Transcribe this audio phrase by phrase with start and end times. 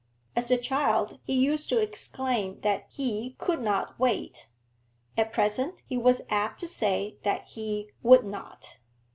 [0.35, 4.49] As a child he used to exclaim that he could not wait;
[5.15, 8.79] at present he was apt to say that he would not.